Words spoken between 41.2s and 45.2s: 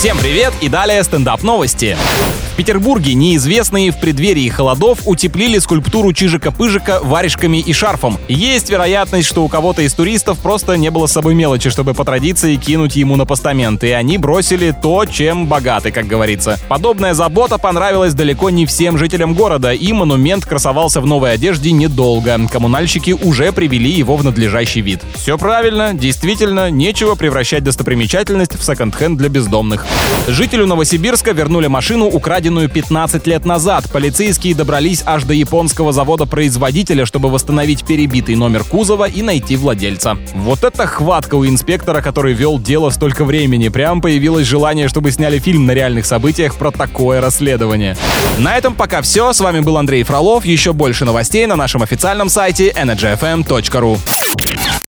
у инспектора, который вел дело столько времени. Прям появилось желание, чтобы